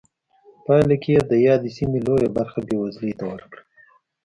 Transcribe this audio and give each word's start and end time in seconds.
پایله 0.65 0.95
کې 1.01 1.09
یې 1.15 1.21
د 1.31 1.33
یادې 1.47 1.69
سیمې 1.77 1.99
لویه 2.07 2.29
برخه 2.37 2.59
بېوزلۍ 2.67 3.13
ته 3.19 3.25
ورکړه. 3.31 3.61